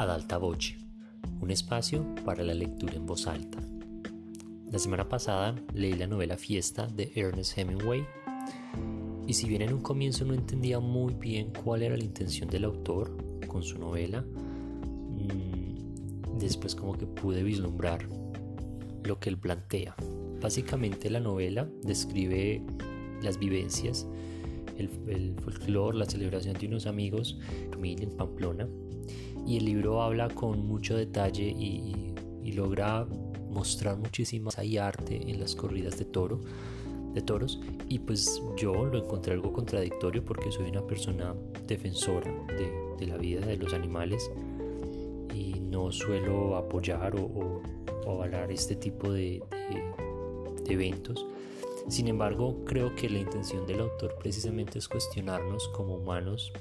[0.00, 0.78] ad alta voce,
[1.42, 3.58] un espacio para la lectura en voz alta.
[4.72, 8.06] La semana pasada leí la novela Fiesta de Ernest Hemingway
[9.26, 12.64] y si bien en un comienzo no entendía muy bien cuál era la intención del
[12.64, 13.14] autor
[13.46, 18.08] con su novela, mm, después como que pude vislumbrar
[19.04, 19.94] lo que él plantea.
[20.40, 22.62] Básicamente la novela describe
[23.22, 24.08] las vivencias,
[24.78, 27.38] el, el folclore, la celebración de unos amigos,
[27.70, 28.66] familia en Pamplona,
[29.50, 32.14] y el libro habla con mucho detalle y,
[32.52, 33.06] logra
[33.48, 36.40] mostrar muchísimas hay arte en las corridas de toro
[37.14, 37.60] de toros.
[37.88, 41.32] Y pues yo lo encontré algo contradictorio porque soy una persona
[41.68, 42.32] defensora
[42.98, 44.30] de, la vida de los animales
[45.32, 47.62] y no suelo apoyar o,
[48.04, 49.40] avalar este tipo de,
[50.64, 51.24] de eventos.
[51.88, 56.52] Sin embargo creo que la intención del autor precisamente es cuestionarnos como humanos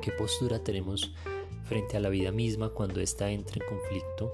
[0.00, 1.12] qué postura tenemos
[1.64, 4.32] frente a la vida misma cuando ésta entra en conflicto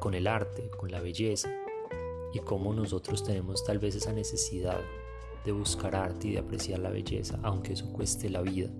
[0.00, 1.48] con el arte, con la belleza,
[2.32, 4.80] y cómo nosotros tenemos tal vez esa necesidad
[5.44, 8.70] de buscar arte y de apreciar la belleza, aunque eso cueste la vida.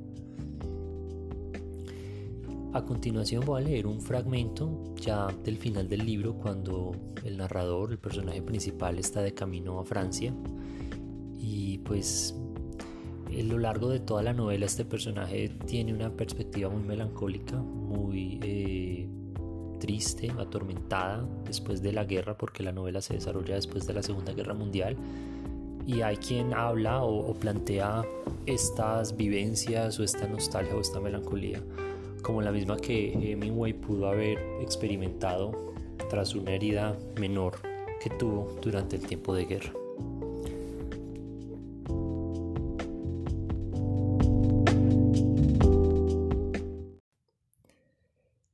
[2.73, 7.93] A continuación voy a leer un fragmento ya del final del libro cuando el narrador,
[7.93, 10.33] el personaje principal, está de camino a Francia
[11.39, 12.35] y pues
[13.41, 18.39] a lo largo de toda la novela este personaje tiene una perspectiva muy melancólica, muy
[18.43, 19.09] eh,
[19.81, 24.33] triste, atormentada después de la guerra, porque la novela se desarrolla después de la Segunda
[24.33, 24.97] Guerra Mundial.
[25.87, 28.05] Y hay quien habla o, plantea
[28.47, 31.61] estas vivencias o esta nostalgia o esta melancolía
[32.23, 35.75] como la misma que Hemingway pudo haber experimentado
[36.09, 37.55] tras una herida menor
[38.01, 39.82] que tuvo durante el tiempo de guerra.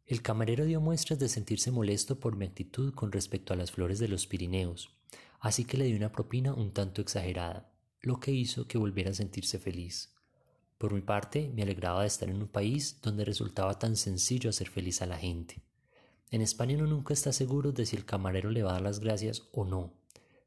[0.09, 3.99] El camarero dio muestras de sentirse molesto por mi actitud con respecto a las flores
[3.99, 4.89] de los Pirineos,
[5.39, 9.15] así que le di una propina un tanto exagerada, lo que hizo que volviera a
[9.15, 10.15] sentirse feliz.
[10.79, 14.71] Por mi parte, me alegraba de estar en un país donde resultaba tan sencillo hacer
[14.71, 15.61] feliz a la gente.
[16.31, 19.01] En España uno nunca está seguro de si el camarero le va a dar las
[19.01, 19.93] gracias o no.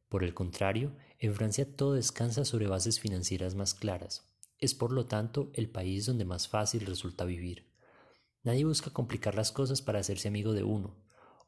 [0.09, 4.27] Por el contrario, en Francia todo descansa sobre bases financieras más claras.
[4.57, 7.70] Es por lo tanto el país donde más fácil resulta vivir.
[8.43, 10.95] Nadie busca complicar las cosas para hacerse amigo de uno,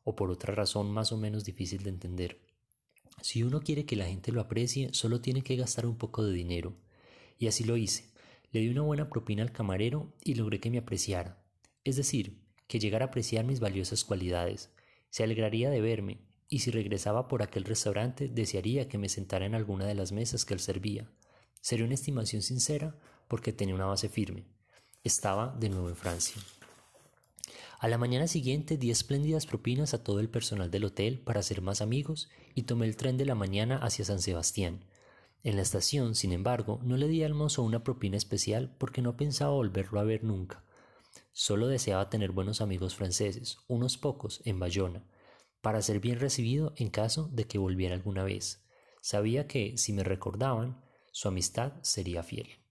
[0.03, 2.39] o por otra razón más o menos difícil de entender.
[3.21, 6.33] Si uno quiere que la gente lo aprecie, solo tiene que gastar un poco de
[6.33, 6.75] dinero.
[7.39, 8.11] Y así lo hice.
[8.51, 11.41] Le di una buena propina al camarero y logré que me apreciara.
[11.83, 14.71] Es decir, que llegara a apreciar mis valiosas cualidades.
[15.09, 19.55] Se alegraría de verme, y si regresaba por aquel restaurante, desearía que me sentara en
[19.55, 21.09] alguna de las mesas que él servía.
[21.61, 24.45] Sería una estimación sincera porque tenía una base firme.
[25.03, 26.41] Estaba de nuevo en Francia.
[27.83, 31.61] A la mañana siguiente di espléndidas propinas a todo el personal del hotel para hacer
[31.61, 34.85] más amigos y tomé el tren de la mañana hacia San Sebastián.
[35.43, 39.17] En la estación, sin embargo, no le di al mozo una propina especial porque no
[39.17, 40.63] pensaba volverlo a ver nunca.
[41.33, 45.03] Solo deseaba tener buenos amigos franceses, unos pocos, en Bayona,
[45.59, 48.63] para ser bien recibido en caso de que volviera alguna vez.
[49.01, 52.62] Sabía que, si me recordaban, su amistad sería fiel.